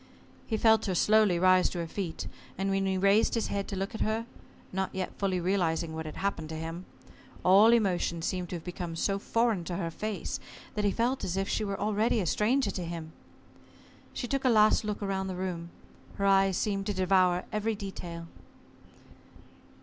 [0.47, 2.25] He felt her slowly rise to her feet,
[2.57, 4.25] and when he raised his head to look at her
[4.73, 6.85] not yet fully realizing what had happened to him
[7.45, 10.39] all emotion seemed to have become so foreign to her face,
[10.73, 13.11] that he felt as if she were already a stranger to him.
[14.11, 15.69] She took a last look round the room.
[16.15, 18.25] Her eyes seemed to devour every detail.